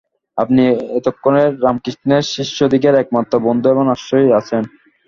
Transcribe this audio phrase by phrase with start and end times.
[0.37, 0.63] আপনি
[0.99, 4.63] এক্ষণে রামকৃষ্ণের শিষ্যদিগের একমাত্র বন্ধু এবং আশ্রয় আছেন।